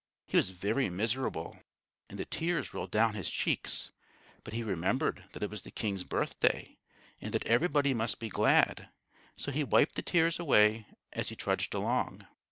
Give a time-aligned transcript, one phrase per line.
[0.25, 1.59] He was very miserable,
[2.09, 3.91] and the tears rolled down his cheeks;
[4.43, 6.79] but he remembered that it was the king's birthday,
[7.21, 8.89] and that everybody must be glad,
[9.37, 12.25] so he wiped the tears away as he trudged along.